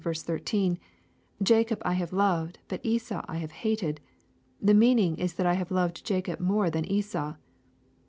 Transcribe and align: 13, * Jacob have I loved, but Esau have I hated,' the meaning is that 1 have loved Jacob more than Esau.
13, 0.03 0.79
* 1.11 1.43
Jacob 1.43 1.85
have 1.85 2.11
I 2.11 2.17
loved, 2.17 2.57
but 2.67 2.79
Esau 2.83 3.21
have 3.31 3.51
I 3.51 3.53
hated,' 3.53 4.01
the 4.59 4.73
meaning 4.73 5.15
is 5.19 5.35
that 5.35 5.45
1 5.45 5.55
have 5.57 5.69
loved 5.69 6.03
Jacob 6.03 6.39
more 6.39 6.71
than 6.71 6.85
Esau. 6.91 7.35